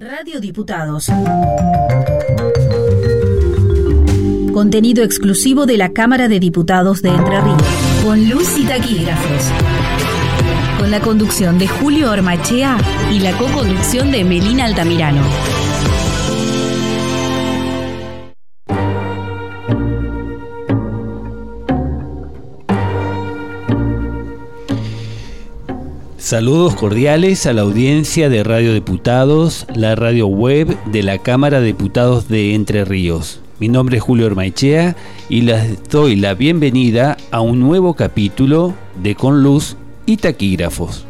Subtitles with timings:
[0.00, 1.08] Radio Diputados.
[4.54, 7.62] Contenido exclusivo de la Cámara de Diputados de Entre Ríos.
[8.02, 9.52] Con luz y taquígrafos.
[10.78, 12.78] Con la conducción de Julio Ormachea
[13.12, 15.20] y la co-conducción de Melina Altamirano.
[26.30, 31.66] Saludos cordiales a la audiencia de Radio Diputados, la radio web de la Cámara de
[31.66, 33.40] Diputados de Entre Ríos.
[33.58, 34.94] Mi nombre es Julio Ormaichea
[35.28, 39.76] y les doy la bienvenida a un nuevo capítulo de Con Luz
[40.06, 41.04] y Taquígrafos.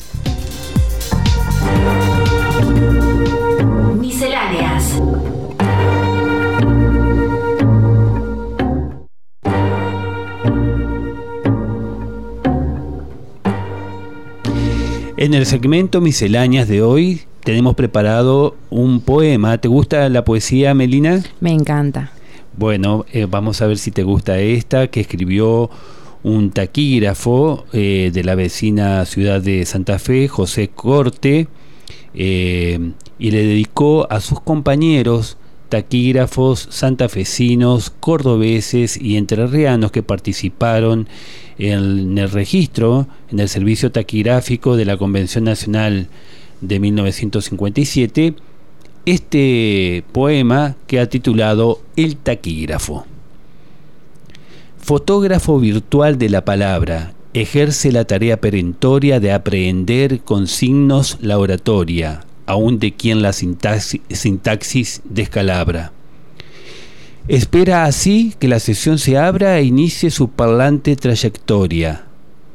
[4.00, 4.94] Misceláneas.
[15.18, 19.58] En el segmento Misceláneas de hoy tenemos preparado un poema.
[19.58, 21.24] ¿Te gusta la poesía, Melina?
[21.40, 22.12] Me encanta.
[22.58, 25.70] Bueno, eh, vamos a ver si te gusta esta, que escribió
[26.24, 31.48] un taquígrafo eh, de la vecina ciudad de Santa Fe, José Corte,
[32.14, 35.38] eh, y le dedicó a sus compañeros
[35.70, 41.08] taquígrafos santafesinos, cordobeses y entrerrianos que participaron
[41.58, 46.10] en el registro, en el servicio taquigráfico de la Convención Nacional
[46.62, 48.36] de 1957
[49.08, 53.06] este poema que ha titulado El taquígrafo.
[54.78, 62.26] Fotógrafo virtual de la palabra, ejerce la tarea perentoria de aprehender con signos la oratoria,
[62.46, 65.94] aun de quien la sintaxis, sintaxis descalabra.
[67.30, 72.06] Espera así que la sesión se abra e inicie su parlante trayectoria,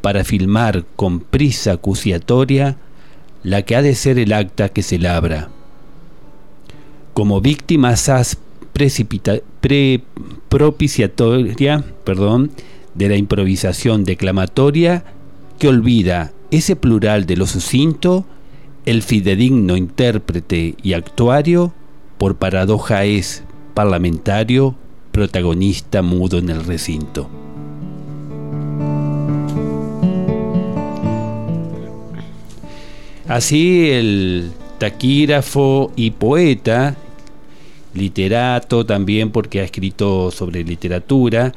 [0.03, 2.77] para filmar con prisa acuciatoria
[3.42, 5.48] la que ha de ser el acta que se labra.
[7.14, 8.38] Como víctima asaz
[8.72, 10.03] pre
[10.48, 12.50] propiciatoria perdón,
[12.94, 15.04] de la improvisación declamatoria
[15.58, 18.26] que olvida ese plural de lo sucinto,
[18.84, 21.72] el fidedigno intérprete y actuario,
[22.19, 24.74] por paradoja es parlamentario,
[25.12, 27.41] protagonista mudo en el recinto.
[33.32, 36.97] Así el taquígrafo y poeta,
[37.94, 41.54] literato también porque ha escrito sobre literatura,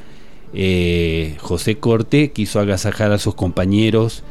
[0.53, 4.23] eh, José Corte quiso agasajar a sus compañeros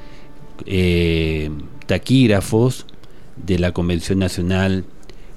[0.65, 1.51] eh,
[1.85, 2.87] taquígrafos
[3.37, 4.87] de la Convención Nacional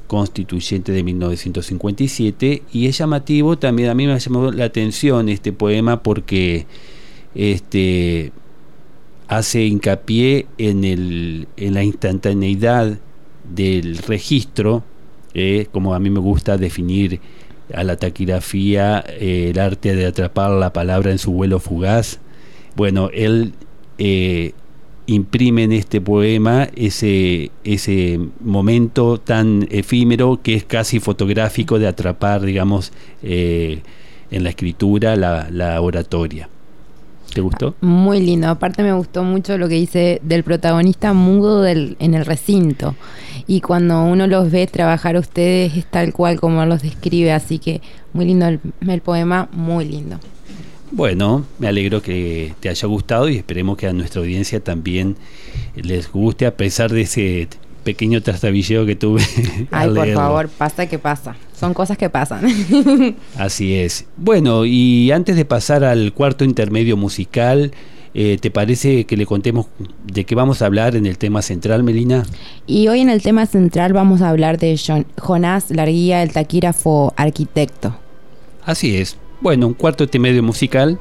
[0.08, 5.52] Constituyente de 1957 y es llamativo también a mí me ha llamado la atención este
[5.52, 6.68] poema porque
[7.36, 8.32] este
[9.28, 12.98] hace hincapié en, el, en la instantaneidad
[13.44, 14.84] del registro,
[15.34, 17.20] eh, como a mí me gusta definir
[17.74, 22.20] a la taquigrafía eh, el arte de atrapar la palabra en su vuelo fugaz.
[22.76, 23.54] Bueno, él
[23.98, 24.54] eh,
[25.08, 32.42] imprime en este poema ese, ese momento tan efímero que es casi fotográfico de atrapar,
[32.42, 33.84] digamos, en
[34.30, 36.50] la escritura la oratoria.
[37.38, 37.76] ¿Te gustó?
[37.82, 38.48] Muy lindo.
[38.48, 42.96] Aparte me gustó mucho lo que dice del protagonista mudo del, en el recinto.
[43.46, 47.32] Y cuando uno los ve trabajar a ustedes es tal cual como los describe.
[47.32, 47.80] Así que
[48.12, 50.20] muy lindo el, el poema, muy lindo.
[50.90, 55.16] Bueno, me alegro que te haya gustado y esperemos que a nuestra audiencia también
[55.76, 57.50] les guste a pesar de ese
[57.84, 59.22] pequeño trastabilleo que tuve.
[59.70, 61.36] Ay, por favor, pasa que pasa.
[61.60, 62.46] Son cosas que pasan.
[63.38, 64.06] Así es.
[64.16, 67.72] Bueno, y antes de pasar al cuarto intermedio musical,
[68.14, 69.66] eh, ¿te parece que le contemos
[70.06, 72.26] de qué vamos a hablar en el tema central, Melina?
[72.68, 74.80] Y hoy en el tema central vamos a hablar de
[75.18, 77.96] Jonás Larguía, el taquígrafo arquitecto.
[78.64, 79.18] Así es.
[79.42, 81.00] Bueno, un cuarto intermedio musical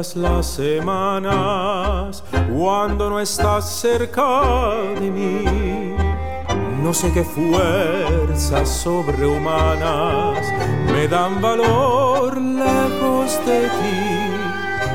[0.00, 4.42] largas las semanas cuando no estás cerca
[4.98, 5.94] de mí.
[6.82, 10.38] No sé qué fuerzas sobrehumanas
[10.92, 14.30] me dan valor lejos de ti.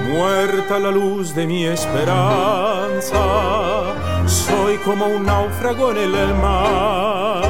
[0.10, 3.18] Muerta la luz de mi esperanza,
[4.26, 7.44] soy como un náufrago en el mar.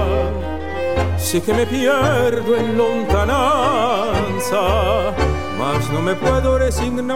[1.18, 3.96] Sé que me pierdo en lontananza
[5.92, 7.16] no me puedo resignar.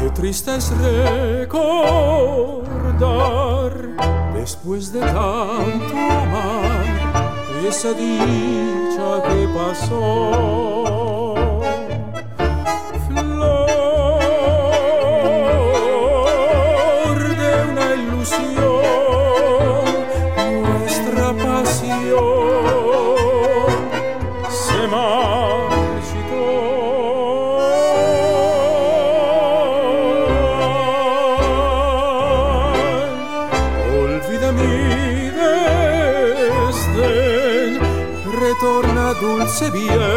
[0.00, 1.76] Qué triste es recordar
[4.34, 6.86] después de tanto amar
[7.68, 11.05] esa dicha que pasó.
[39.46, 40.15] Dulce bien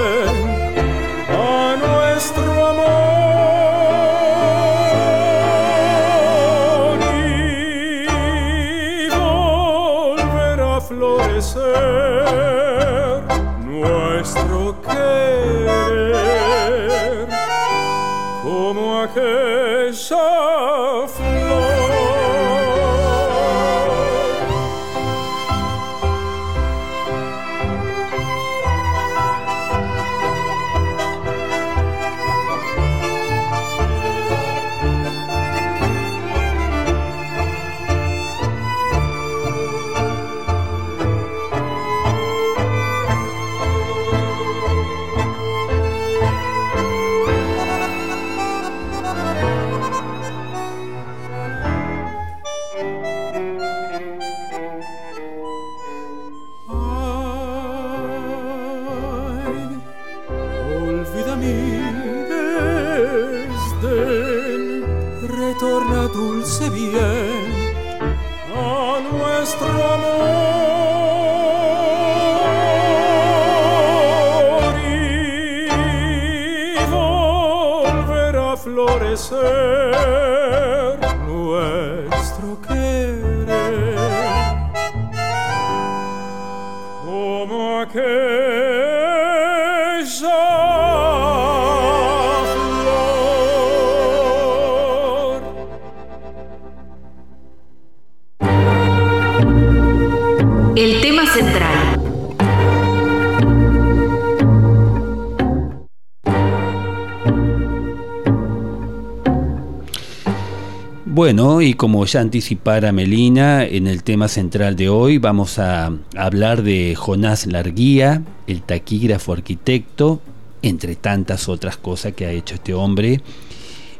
[111.05, 116.63] Bueno, y como ya anticipara Melina, en el tema central de hoy vamos a hablar
[116.63, 120.21] de Jonás Larguía, el taquígrafo arquitecto,
[120.61, 123.19] entre tantas otras cosas que ha hecho este hombre.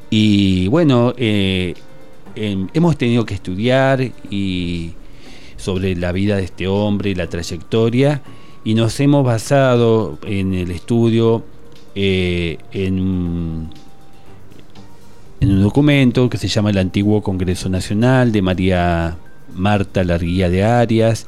[0.10, 1.74] Y bueno, eh,
[2.36, 4.94] hemos tenido que estudiar y
[5.60, 8.22] sobre la vida de este hombre y la trayectoria,
[8.64, 11.44] y nos hemos basado en el estudio
[11.96, 13.70] eh, en un
[15.62, 19.18] documento que se llama el Antiguo Congreso Nacional de María
[19.56, 21.28] Marta Larguía de Arias,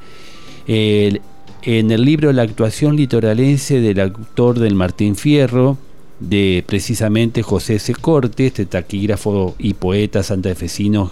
[0.67, 5.77] en el libro La actuación litoralense del autor del Martín Fierro,
[6.19, 7.95] de precisamente José C.
[7.95, 11.11] Corte, este taquígrafo y poeta santafesino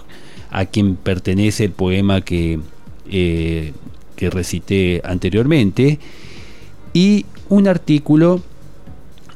[0.50, 2.60] a quien pertenece el poema que,
[3.10, 3.72] eh,
[4.16, 5.98] que recité anteriormente,
[6.92, 8.42] y un artículo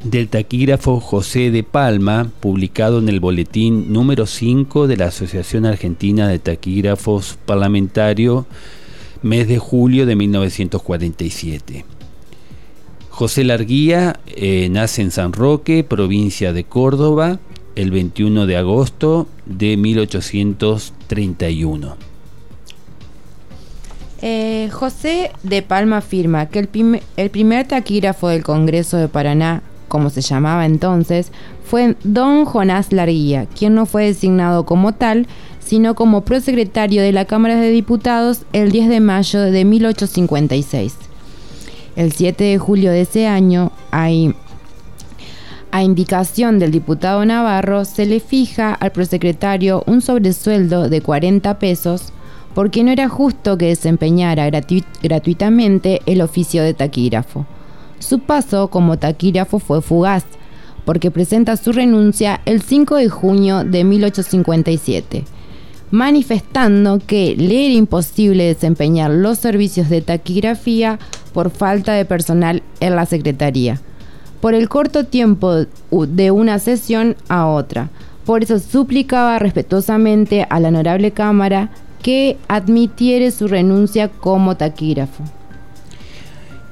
[0.04, 6.28] del taquígrafo José de Palma, publicado en el boletín número 5 de la Asociación Argentina
[6.28, 8.44] de Taquígrafos Parlamentario,
[9.22, 11.86] mes de julio de 1947.
[13.08, 17.38] José Larguía eh, nace en San Roque, provincia de Córdoba,
[17.74, 22.13] el 21 de agosto de 1831.
[24.26, 29.62] Eh, José de Palma afirma que el, el primer taquígrafo del Congreso de Paraná
[29.94, 31.30] como se llamaba entonces,
[31.64, 35.28] fue don Jonás Larguía, quien no fue designado como tal,
[35.60, 40.96] sino como prosecretario de la Cámara de Diputados el 10 de mayo de 1856.
[41.94, 44.10] El 7 de julio de ese año, a
[45.80, 52.12] indicación del diputado Navarro, se le fija al prosecretario un sobresueldo de 40 pesos
[52.54, 54.48] porque no era justo que desempeñara
[55.02, 57.46] gratuitamente el oficio de taquígrafo.
[57.98, 60.24] Su paso como taquígrafo fue fugaz,
[60.84, 65.24] porque presenta su renuncia el 5 de junio de 1857,
[65.90, 70.98] manifestando que le era imposible desempeñar los servicios de taquigrafía
[71.32, 73.80] por falta de personal en la Secretaría,
[74.40, 77.88] por el corto tiempo de una sesión a otra.
[78.26, 81.70] Por eso suplicaba respetuosamente a la honorable Cámara
[82.04, 85.24] que admitiere su renuncia como taquígrafo.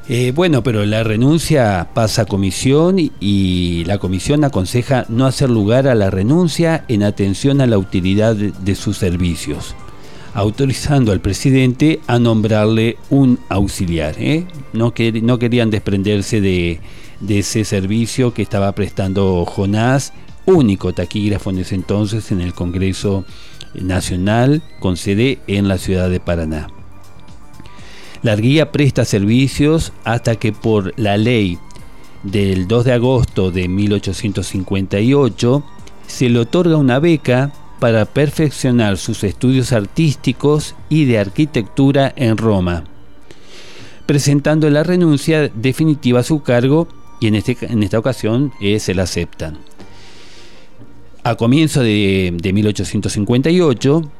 [0.07, 5.89] Eh, bueno, pero la renuncia pasa a comisión y, la comisión aconseja no hacer lugar
[5.89, 9.75] a la renuncia en atención a la utilidad de, sus servicios,
[10.35, 14.17] autorizando al presidente a nombrarle un auxiliar.
[14.19, 14.45] ¿eh?
[14.75, 16.81] No, no, querían desprenderse de,
[17.21, 20.13] de ese servicio que estaba prestando Jonás,
[20.47, 23.25] único taquígrafo en ese entonces en el Congreso
[23.75, 26.69] Nacional con sede en la ciudad de Paraná.
[28.23, 31.59] La guía presta servicios hasta que por la ley
[32.23, 35.65] del 2 de agosto de 1858
[36.07, 42.85] se le otorga una beca para perfeccionar sus estudios artísticos y de arquitectura en Roma,
[44.07, 46.87] presentando la renuncia definitiva a su cargo
[47.19, 49.59] y en, este, en esta ocasión eh, se la aceptan.
[51.25, 54.11] A comienzo de, de 1858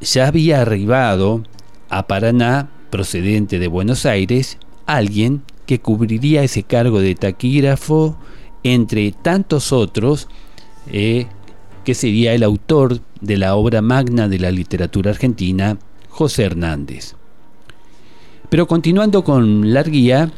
[0.00, 1.42] ya había arribado
[1.90, 8.16] a Paraná procedente de Buenos Aires, alguien que cubriría ese cargo de taquígrafo
[8.62, 10.28] entre tantos otros,
[10.90, 11.26] eh,
[11.84, 15.78] que sería el autor de la obra magna de la literatura argentina,
[16.10, 17.16] José Hernández.
[18.50, 20.30] Pero continuando con la guía,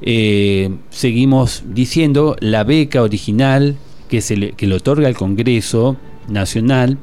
[0.00, 3.76] eh, seguimos diciendo la beca original
[4.08, 5.96] que, se le, que le otorga el Congreso
[6.28, 6.98] Nacional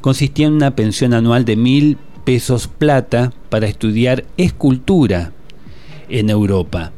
[0.00, 5.32] consistía en una pensión anual de mil pesos plata para estudiar escultura
[6.08, 6.92] en Europa.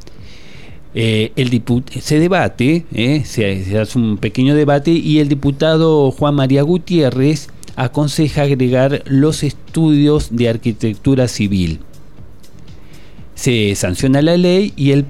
[0.94, 1.62] Eh, el
[2.00, 8.42] se debate, eh, se, hace un pequeño debate y el diputado Juan María Gutiérrez aconseja
[8.42, 11.80] agregar los estudios de arquitectura civil.
[13.34, 15.04] Se sanciona la ley y el,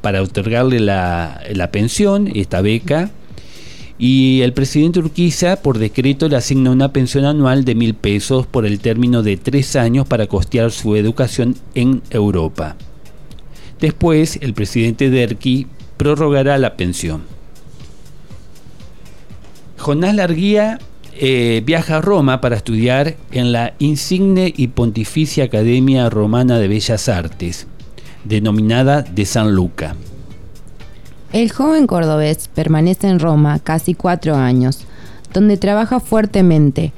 [0.00, 3.10] para otorgarle la, la pensión, esta beca,
[3.96, 8.66] y el presidente Urquiza por decreto le asigna una pensión anual de mil pesos por
[8.66, 12.76] el término de tres años para costear su educación en Europa.
[13.80, 17.22] Después, el presidente Derqui prorrogará la pensión.
[19.78, 20.78] Jonás Larguía
[21.16, 27.08] eh, viaja a Roma para estudiar en la insigne y pontificia Academia Romana de Bellas
[27.08, 27.66] Artes,
[28.24, 29.94] denominada de San Luca.
[31.32, 34.86] El joven cordobés permanece en Roma casi cuatro años,
[35.32, 36.92] donde trabaja fuertemente,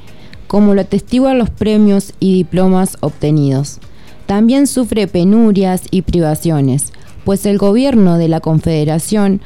[0.46, 3.78] como lo atestiguan los premios y diplomas obtenidos.
[4.26, 6.92] También sufre penurias y privaciones,
[7.24, 9.40] pues el gobierno de la Confederación,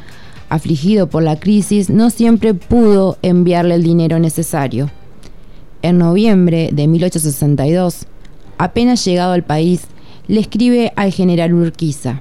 [0.50, 4.90] afligido por la crisis, no siempre pudo enviarle el dinero necesario.
[5.80, 8.06] En noviembre de 1862,
[8.58, 9.84] apenas llegado al país,
[10.28, 12.20] le escribe al general Urquiza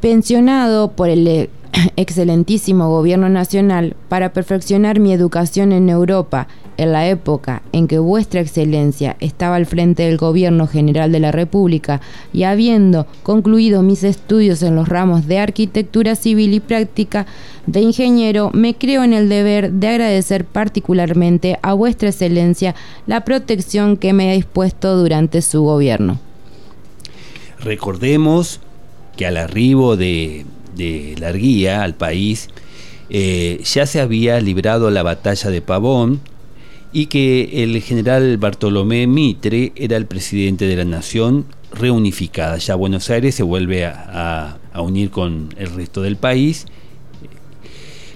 [0.00, 1.50] pensionado por el eh,
[1.96, 6.48] excelentísimo gobierno nacional para perfeccionar mi educación en Europa
[6.80, 11.30] en la época en que vuestra excelencia estaba al frente del gobierno general de la
[11.30, 12.00] República
[12.32, 17.26] y habiendo concluido mis estudios en los ramos de arquitectura civil y práctica
[17.66, 22.74] de ingeniero, me creo en el deber de agradecer particularmente a vuestra excelencia
[23.06, 26.18] la protección que me ha dispuesto durante su gobierno.
[27.58, 28.60] Recordemos
[29.18, 30.46] que al arribo de,
[30.76, 32.48] de Larguía al país
[33.10, 36.20] eh, ya se había librado la batalla de Pavón
[36.92, 42.58] y que el general Bartolomé Mitre era el presidente de la nación reunificada.
[42.58, 46.66] Ya Buenos Aires se vuelve a, unir con el resto del país,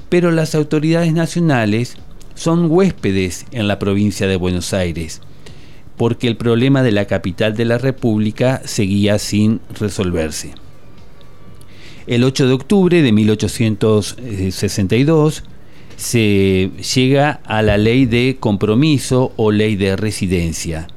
[0.09, 1.97] pero las autoridades nacionales
[2.35, 5.23] son huéspedes en la provincia de Buenos Aires,
[5.97, 10.53] porque el problema de la capital de la República seguía sin resolverse.
[12.07, 15.45] El 8 de octubre de 1862
[15.97, 20.89] se llega a la ley de compromiso o ley de residencia,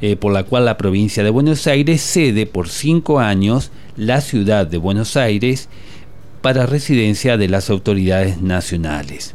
[0.00, 4.66] eh, por la cual la provincia de Buenos Aires cede por cinco años la ciudad
[4.66, 5.68] de Buenos Aires
[6.40, 9.32] para residencia de las autoridades nacionales.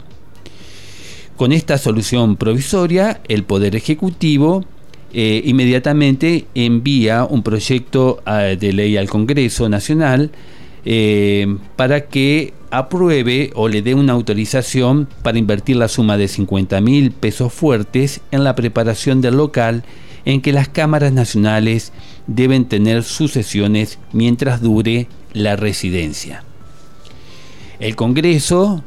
[1.37, 4.65] Con esta solución provisoria, el Poder Ejecutivo
[5.13, 10.31] eh, inmediatamente envía un proyecto ah, de ley al Congreso Nacional
[10.83, 16.81] eh, para que apruebe o le dé una autorización para invertir la suma de 50
[16.81, 19.83] mil pesos fuertes en la preparación del local
[20.25, 21.93] en que las cámaras nacionales
[22.27, 26.43] deben tener sus sesiones mientras dure la residencia.
[27.79, 28.83] El Congreso,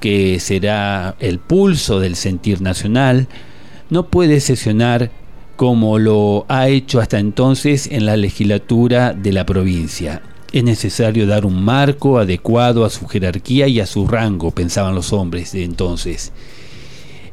[0.00, 3.28] que será el pulso del sentir nacional,
[3.90, 5.10] no puede sesionar
[5.56, 10.22] como lo ha hecho hasta entonces en la legislatura de la provincia.
[10.52, 15.12] Es necesario dar un marco adecuado a su jerarquía y a su rango, pensaban los
[15.12, 16.32] hombres de entonces.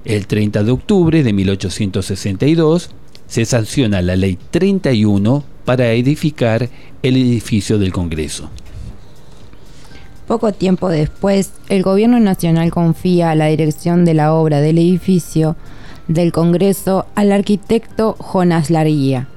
[0.06, 2.92] El 30 de octubre de 1862
[3.26, 6.70] se sanciona la Ley 31 para edificar
[7.02, 8.50] el edificio del Congreso.
[10.28, 15.56] Poco tiempo después, el Gobierno Nacional confía la dirección de la obra del edificio
[16.08, 19.28] del Congreso al arquitecto Jonas Larguía.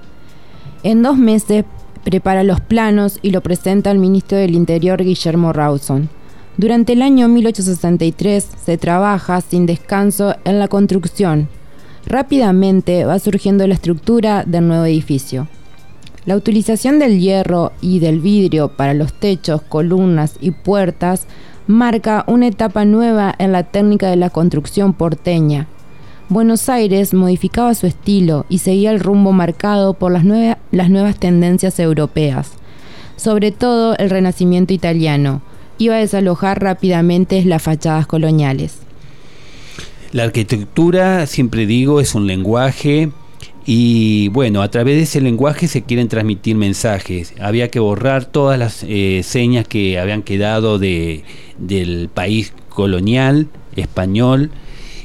[0.82, 1.64] En dos meses
[2.04, 6.08] prepara los planos y lo presenta al ministro del Interior Guillermo Rawson.
[6.56, 11.48] Durante el año 1863 se trabaja sin descanso en la construcción.
[12.06, 15.48] Rápidamente va surgiendo la estructura del nuevo edificio.
[16.26, 21.26] La utilización del hierro y del vidrio para los techos, columnas y puertas
[21.66, 25.66] marca una etapa nueva en la técnica de la construcción porteña,
[26.30, 30.24] Buenos Aires modificaba su estilo y seguía el rumbo marcado por las,
[30.70, 32.52] las nuevas tendencias europeas,
[33.16, 35.42] sobre todo el renacimiento italiano.
[35.78, 38.78] Iba a desalojar rápidamente las fachadas coloniales.
[40.12, 43.10] La arquitectura, siempre digo, es un lenguaje
[43.66, 47.34] y bueno, a través de ese lenguaje se quieren transmitir mensajes.
[47.40, 51.24] Había que borrar todas las eh, señas que habían quedado de,
[51.58, 54.52] del país colonial español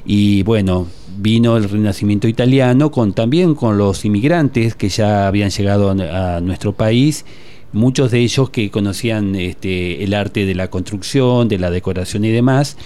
[0.05, 0.85] y bueno,
[1.17, 6.73] vino el Renacimiento italiano con también con los inmigrantes que ya habían llegado a, nuestro
[6.73, 7.25] país
[7.73, 12.30] muchos de ellos que conocían este, el arte de la construcción, de la decoración y
[12.30, 12.78] demás.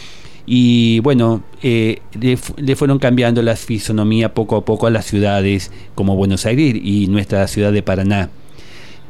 [0.52, 6.16] Y bueno, eh, le, fueron cambiando la fisonomía poco a poco a las ciudades como
[6.16, 8.32] Buenos Aires y nuestra ciudad de Paraná.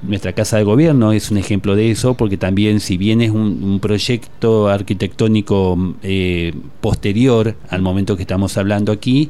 [0.01, 3.79] Nuestra casa de gobierno es un ejemplo de eso, porque también si bien es un,
[3.81, 9.29] proyecto arquitectónico eh, posterior al momento que estamos hablando aquí,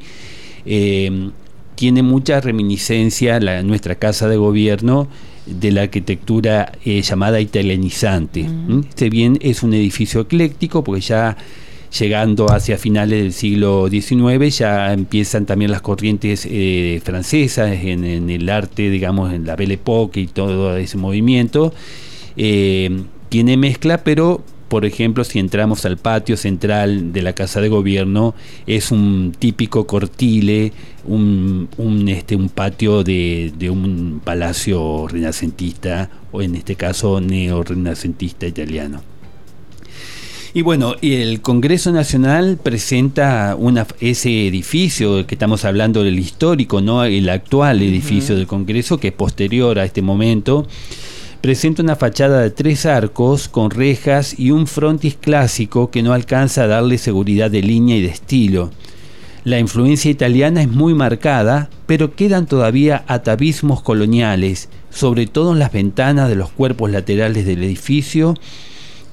[0.65, 1.31] eh,
[1.75, 5.07] tiene mucha reminiscencia la, nuestra casa de gobierno
[5.45, 8.45] de la arquitectura eh, llamada italianizante.
[8.87, 11.37] Este bien es un edificio ecléctico, porque ya
[11.97, 18.49] llegando hacia finales del siglo XIX ya empiezan también las corrientes eh, francesas en, el
[18.49, 21.73] arte, digamos, en la Belle Époque y todo ese movimiento.
[22.37, 27.69] Eh, tiene mezcla, pero por ejemplo, si entramos al patio central de la Casa de
[27.69, 28.35] Gobierno,
[28.67, 30.71] es un típico cortile,
[31.05, 31.67] un,
[32.07, 39.01] este, un patio de, de, un palacio renacentista, o en este caso neo-renacentista italiano.
[40.51, 47.03] Y bueno, el Congreso Nacional presenta una, ese edificio que estamos hablando del histórico, no
[47.03, 50.65] el actual edificio del Congreso, que es posterior a este momento.
[51.41, 56.63] Presenta una fachada de tres arcos con rejas y un frontis clásico que no alcanza
[56.63, 58.71] a darle seguridad de línea y de estilo.
[59.43, 65.71] La influencia italiana es muy marcada, pero quedan todavía atavismos coloniales, sobre todo en las
[65.71, 68.33] ventanas de los cuerpos laterales del edificio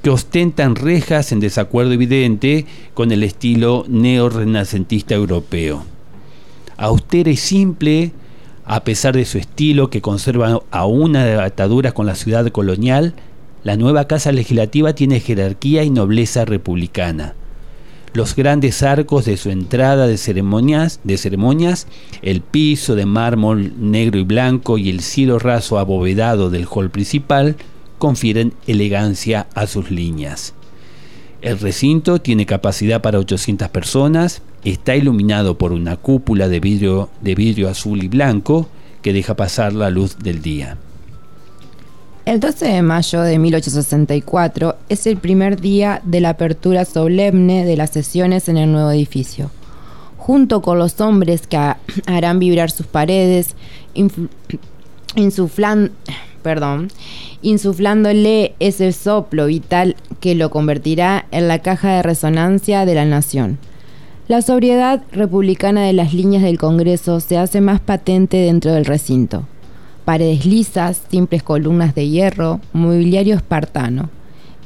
[0.07, 2.65] que ostentan rejas en desacuerdo evidente
[2.95, 5.83] con el estilo neo-renacentista europeo.
[6.77, 8.13] Austera y simple,
[8.65, 13.15] a pesar de su estilo que conserva aún una atadura con la ciudad colonial,
[13.65, 17.35] la nueva Casa Legislativa tiene jerarquía y nobleza republicana.
[18.13, 21.89] Los grandes arcos de su entrada de ceremonias, de ceremonias,
[22.23, 27.57] el piso de mármol negro y blanco y el cielo raso abovedado del hall principal
[27.99, 30.55] confieren elegancia a sus líneas.
[31.43, 37.35] El recinto tiene capacidad para 800 personas, está iluminado por una cúpula de vidrio, de
[37.35, 38.69] vidrio azul y blanco
[39.03, 40.79] que deja pasar la luz del día.
[42.25, 47.77] El 12 de mayo de 1864 es el primer día de la apertura solemne de
[47.77, 49.53] las sesiones en el nuevo edificio.
[50.17, 51.57] Junto con los hombres que
[52.07, 53.55] harán vibrar sus paredes,
[55.15, 55.93] insuflan,
[56.43, 56.91] perdón,
[57.43, 63.59] insuflándole ese soplo vital que lo convertirá en la caja de resonancia de la nación.
[64.29, 69.45] La sobriedad republicana de las líneas del Congreso se hace más patente dentro del recinto.
[70.05, 74.11] Paredes lisas, simples columnas de hierro, mobiliario espartano.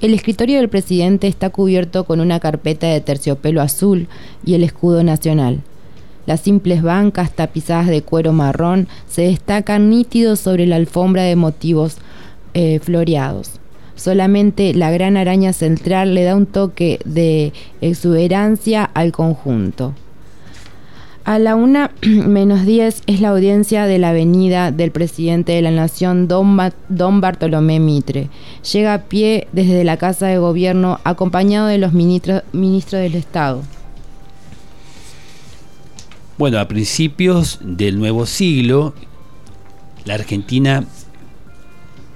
[0.00, 4.08] El escritorio del presidente está cubierto con una carpeta de terciopelo azul
[4.44, 5.60] y el escudo nacional.
[6.24, 11.98] Las simples bancas tapizadas de cuero marrón se destacan nítidos sobre la alfombra de motivos
[12.54, 13.60] eh, floreados.
[13.94, 19.94] Solamente la gran araña central le da un toque de exuberancia al conjunto.
[21.24, 25.70] A la una menos 10 es la audiencia de la venida del presidente de la
[25.70, 26.58] Nación, don,
[26.88, 28.30] don, Bartolomé Mitre.
[28.72, 33.62] Llega a pie desde la Casa de Gobierno acompañado de los ministros, ministros del Estado.
[36.38, 38.94] Bueno, a principios del nuevo siglo,
[40.06, 40.86] la Argentina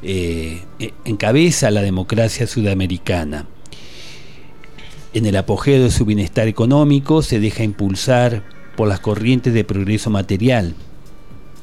[0.05, 0.63] eh,
[1.05, 3.47] encabeza la democracia sudamericana.
[5.13, 8.45] En el apogeo de su bienestar económico se deja impulsar
[8.77, 10.75] por las corrientes de progreso material.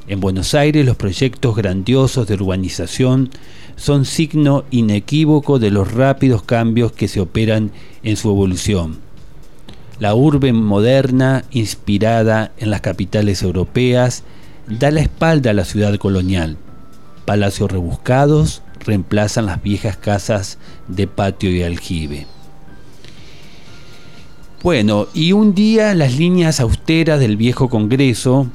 [0.08, 3.30] En Buenos Aires los proyectos grandiosos de urbanización
[3.76, 7.72] son signo inequívoco de los rápidos cambios que se operan
[8.04, 9.12] en su evolución
[10.02, 14.24] la urbe moderna, inspirada en las capitales europeas,
[14.68, 16.58] da la espalda a la ciudad colonial.
[17.26, 20.58] Palacios rebuscados reemplazan las viejas casas
[20.88, 22.28] de patio y aljibe.
[24.64, 28.48] Bueno, y un día las líneas austeras del viejo Congreso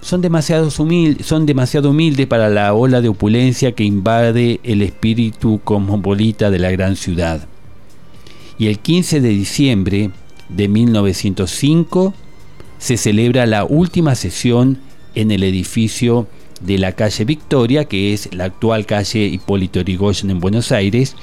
[0.00, 6.50] son demasiado, son demasiado humildes para la ola de opulencia que invade el espíritu cosmopolita
[6.50, 7.46] de la gran ciudad.
[8.56, 10.10] Y el 15 de diciembre,
[10.48, 12.14] de 1905
[12.78, 14.78] se celebra la última sesión
[15.14, 16.26] en el edificio
[16.60, 21.16] de la calle Victoria, que es la actual calle Hipólito Yrigoyen en Buenos Aires,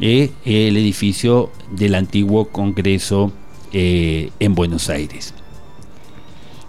[0.00, 3.32] eh, el edificio del antiguo Congreso
[3.72, 5.34] eh, en Buenos Aires.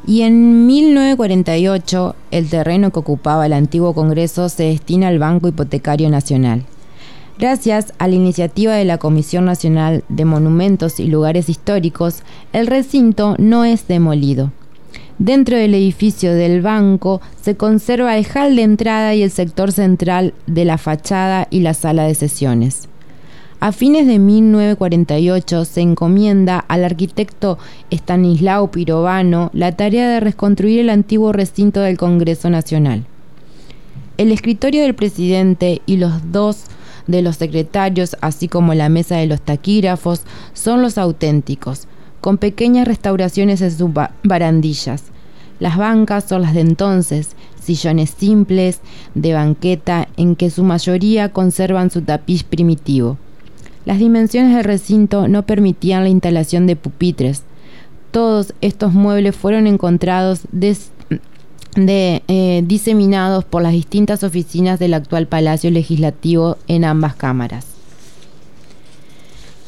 [0.06, 6.10] Y en 1948 el terreno que ocupaba el antiguo Congreso se destina al Banco Hipotecario
[6.10, 6.66] Nacional.
[7.40, 13.36] Gracias a la iniciativa de la Comisión Nacional de Monumentos y Lugares Históricos, el recinto
[13.40, 14.52] no es demolido.
[15.24, 20.34] Dentro del edificio del banco se conserva el hall de entrada y el sector central
[20.48, 22.90] de la fachada y la sala de sesiones.
[23.62, 27.58] A fines de 1948 se encomienda al arquitecto
[27.90, 33.06] Stanislao Pirovano la tarea de reconstruir el antiguo recinto del Congreso Nacional.
[34.18, 36.66] El escritorio del presidente y los dos
[37.08, 41.88] de los secretarios, así como la mesa de los taquígrafos, son los auténticos,
[42.20, 43.90] con pequeñas restauraciones en sus
[44.24, 45.13] barandillas.
[45.64, 48.82] Las bancas son las de entonces, sillones simples,
[49.16, 53.18] de banqueta, en que su mayoría conservan su tapiz primitivo.
[53.86, 57.44] Las dimensiones del recinto no permitían la instalación de pupitres.
[58.12, 60.42] Todos estos muebles fueron encontrados
[61.78, 67.73] eh, diseminados por las distintas oficinas del actual Palacio Legislativo en ambas cámaras.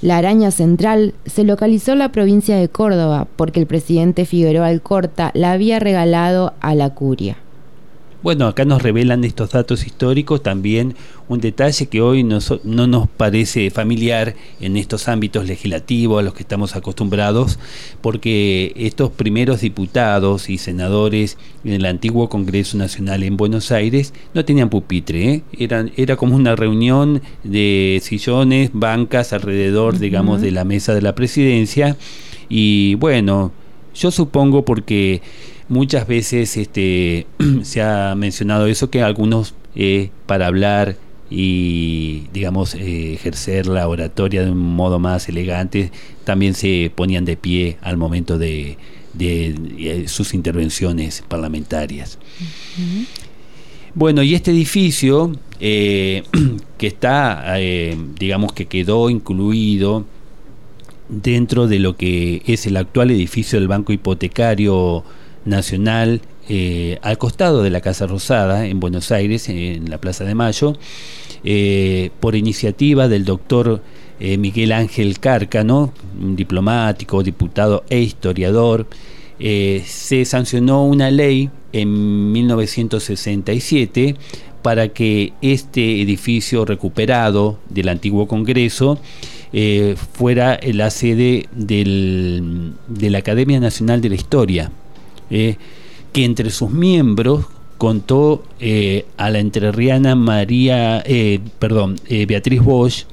[0.05, 5.31] La araña central se localizó en la provincia de Córdoba porque el presidente Figueroa Alcorta
[5.33, 7.37] la había regalado a la curia.
[8.25, 10.95] Bueno, acá nos revelan estos datos históricos también
[11.27, 16.41] un detalle que hoy no nos parece familiar en estos ámbitos legislativos a los que
[16.41, 17.59] estamos acostumbrados,
[18.01, 24.43] porque estos primeros diputados y senadores en el antiguo Congreso Nacional en Buenos Aires no
[24.43, 25.43] tenían pupitre, ¿eh?
[25.59, 31.13] Eran, era como una reunión de sillones, bancas alrededor, digamos, de la mesa de la
[31.13, 31.95] presidencia,
[32.49, 33.51] y bueno,
[33.93, 35.21] yo supongo porque
[35.67, 37.25] Muchas veces este,
[37.63, 40.95] se ha mencionado eso que algunos eh, para hablar
[41.29, 45.91] y digamos eh, ejercer la oratoria de un modo más elegante
[46.23, 48.77] también se ponían de pie al momento de,
[49.19, 52.19] eh, sus intervenciones parlamentarias.
[53.95, 56.23] Bueno, y este edificio que
[56.79, 57.55] está,
[58.19, 60.05] digamos que quedó incluido
[61.09, 65.03] dentro de lo que es el actual edificio del Banco Hipotecario
[65.45, 70.35] Nacional eh, al costado de la Casa Rosada en Buenos Aires, en la Plaza de
[70.35, 70.77] Mayo,
[71.43, 73.81] eh, por iniciativa del doctor
[74.19, 78.87] eh, Miguel Ángel Cárcano, un diplomático, diputado e historiador,
[79.37, 84.15] se sancionó una ley en 1967
[84.61, 88.97] para que este edificio recuperado del antiguo Congreso
[90.13, 94.71] fuera la sede del, de la Academia Nacional de la Historia
[95.35, 95.57] eh,
[96.13, 97.45] que entre sus miembros
[97.77, 103.03] contó eh, a la entrerriana María, eh, perdón, Beatriz Bosch,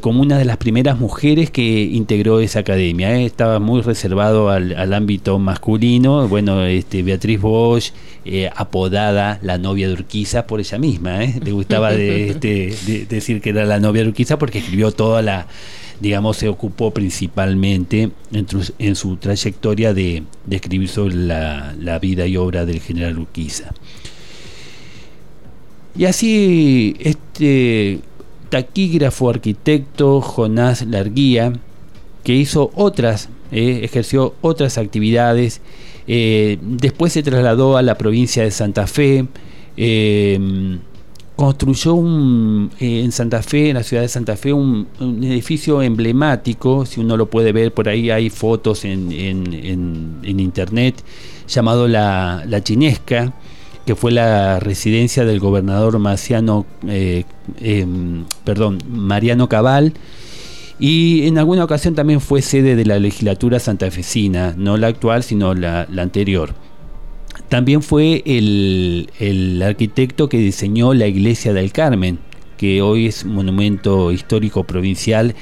[0.00, 3.20] como una de las primeras mujeres que integró esa academia.
[3.20, 6.28] Estaba muy reservado al, ámbito masculino.
[6.28, 7.92] Bueno, este, Beatriz Bosch,
[8.54, 11.20] apodada la novia de Urquiza por ella misma.
[11.20, 12.74] Le gustaba este,
[13.08, 15.46] decir que era la novia de Urquiza porque escribió toda la
[16.00, 22.80] digamos, se ocupó principalmente en, su trayectoria de, escribir sobre la, vida y obra del
[22.80, 23.72] general Urquiza.
[25.96, 28.00] Y así, este,
[28.54, 31.54] taquígrafo arquitecto Jonás Larguía,
[32.22, 35.60] que hizo otras, eh, ejerció otras actividades.
[36.06, 39.26] Eh, después se trasladó a la provincia de Santa Fe.
[39.76, 40.78] Eh,
[41.34, 47.00] construyó un, en Santa Fe, en la ciudad de Santa Fe, un, edificio emblemático, si
[47.00, 49.10] uno lo puede ver por ahí hay fotos en,
[50.22, 51.02] internet,
[51.48, 53.34] llamado la, la, Chinesca,
[53.86, 59.92] que fue la residencia del gobernador Marciano, em, perdón, Mariano Cabal,
[60.78, 65.54] y en alguna ocasión también fue sede de la legislatura santafesina, no la actual, sino
[65.54, 66.54] la, anterior.
[67.48, 72.18] También fue el, arquitecto que diseñó la iglesia del Carmen,
[72.56, 75.34] que hoy es monumento histórico provincial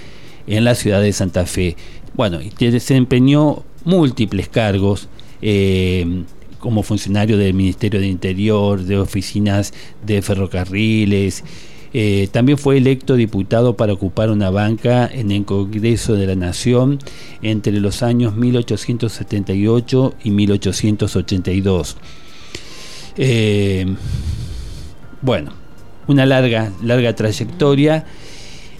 [0.47, 1.77] en la ciudad de Santa Fe.
[2.15, 5.09] Bueno, desempeñó múltiples cargos.
[5.41, 6.25] Eh,
[6.63, 9.75] como funcionario del Ministerio de Interior, de oficinas
[10.07, 11.43] de ferrocarriles,
[11.93, 17.01] eh, también fue electo diputado para ocupar una banca en el Congreso de la Nación
[17.43, 21.97] entre los años 1878 y 1882.
[23.19, 23.95] Eh,
[25.21, 25.53] bueno,
[26.07, 28.07] una larga, larga trayectoria.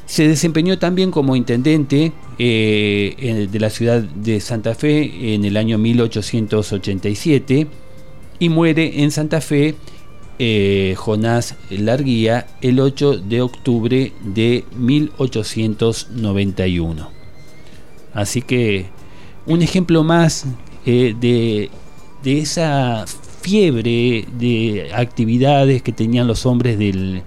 [0.07, 5.79] Se desempeñó también como intendente eh, de la ciudad de Santa Fe en el año
[5.79, 7.67] 1887
[8.39, 9.75] y muere en Santa Fe
[10.39, 17.11] eh, Jonás Larguía el 8 de octubre de 1891.
[18.13, 18.87] Así que
[19.47, 20.47] un ejemplo más
[20.85, 21.71] eh, de,
[22.25, 23.05] esa
[23.41, 27.23] fiebre de actividades que tenían los hombres del,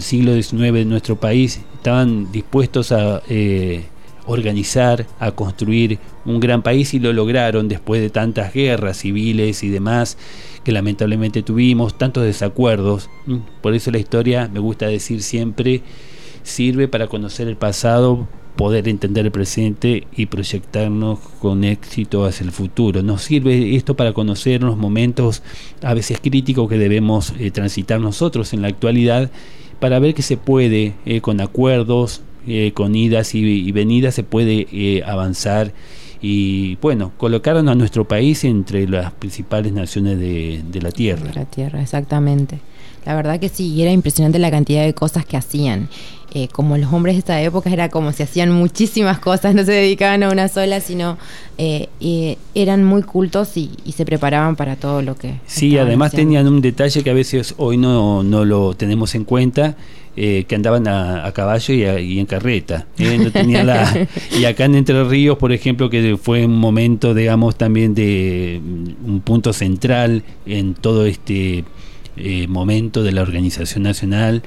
[0.00, 3.86] siglo XIX de nuestro país, estaban dispuestos a eh,
[4.26, 9.68] organizar, a construir un gran país y lo lograron después de tantas guerras civiles y
[9.68, 10.16] demás
[10.62, 13.10] que lamentablemente tuvimos, tantos desacuerdos.
[13.60, 15.82] Por eso la historia, me gusta decir siempre,
[16.44, 22.52] sirve para conocer el pasado, poder entender el presente y proyectarnos con éxito hacia el
[22.52, 23.02] futuro.
[23.02, 25.42] Nos sirve esto para conocer los momentos
[25.82, 29.32] a veces críticos que debemos eh, transitar nosotros en la actualidad
[29.82, 35.02] para ver que se puede, eh, con acuerdos, eh, con idas y, venidas, se puede
[35.04, 35.72] avanzar
[36.20, 41.26] y bueno, colocaron a nuestro país entre las principales naciones de, la Tierra.
[41.26, 42.60] De la Tierra, exactamente.
[43.04, 45.88] La verdad que sí, era impresionante la cantidad de cosas que hacían.
[46.34, 49.72] Eh, como los hombres de esta época era como si hacían muchísimas cosas, no se
[49.72, 51.18] dedicaban a una sola, sino
[51.58, 51.88] eh,
[52.54, 55.34] eran muy cultos y, se preparaban para todo lo que...
[55.46, 59.76] Sí, además tenían un detalle que a veces hoy no, no lo tenemos en cuenta,
[60.14, 62.86] eh, que andaban a, caballo y, en carreta.
[62.98, 63.30] ¿eh?
[63.32, 67.94] tenía la, y acá en Entre Ríos, por ejemplo, que fue un momento, digamos, también
[67.94, 71.64] de mm, un punto central en todo este
[72.16, 74.42] eh, momento de la organización nacional.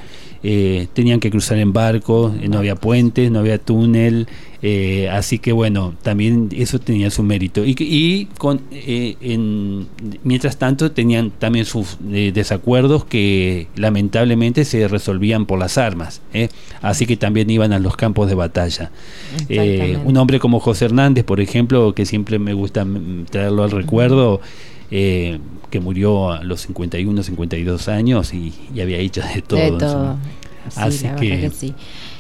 [0.94, 4.28] tenían que cruzar en barco, no había puentes, no había túnel,
[4.68, 7.62] eh, así que bueno, también eso tenía su mérito.
[7.64, 9.86] Y, con, eh, en,
[10.24, 16.24] mientras tanto tenían también sus eh, desacuerdos que lamentablemente se resolvían por las armas.
[16.82, 18.90] Así que también iban a los campos de batalla.
[20.04, 22.88] un hombre como José Hernández, por ejemplo, que siempre me gusta
[23.30, 24.42] traerlo al recuerdo.
[25.68, 30.18] Que murió a los 51, 52 años y, había hecho de todo.
[30.76, 31.74] así que sí.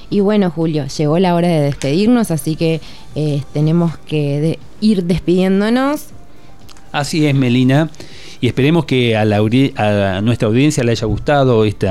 [0.09, 2.79] Y bueno, Julio, llegó la hora de despedirnos, así que
[3.15, 6.07] eh, tenemos que ir despidiéndonos.
[6.91, 7.89] Así es, Melina.
[8.39, 9.25] Y esperemos que a,
[10.21, 11.89] nuestra audiencia le haya gustado este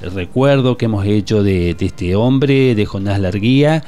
[0.00, 3.84] recuerdo que hemos hecho de, este hombre, de Jonás Larguía.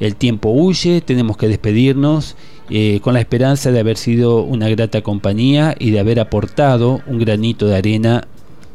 [0.00, 2.36] El tiempo huye, tenemos que despedirnos
[2.68, 7.18] eh, con la esperanza de haber sido una grata compañía y de haber aportado un
[7.18, 8.26] granito de arena,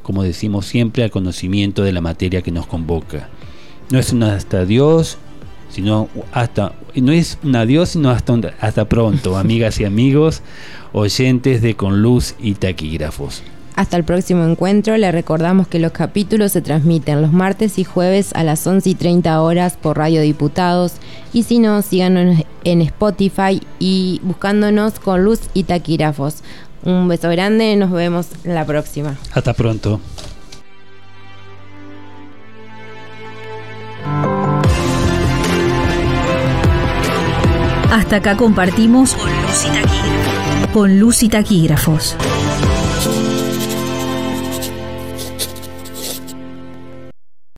[0.02, 3.30] como decimos siempre, al conocimiento de la materia que nos convoca.
[3.90, 5.18] No es un hasta Dios,
[5.70, 10.42] sino hasta no es un adiós, sino hasta, hasta pronto, amigas y amigos,
[10.94, 13.44] oyentes de Con Luz y Taquígrafos.
[13.82, 18.30] Hasta el próximo encuentro, le recordamos que los capítulos se transmiten los martes y jueves
[18.36, 20.94] a las 11 y 30 horas por Radio Diputados
[21.34, 26.44] y si no, síganos en Spotify y buscándonos con Luz y Taquígrafos.
[26.84, 29.18] Un beso grande, nos vemos la próxima.
[29.34, 30.00] Hasta pronto.
[37.92, 40.72] Hasta acá compartimos con luz y taquígrafos.
[40.72, 42.16] Con luz y taquígrafos.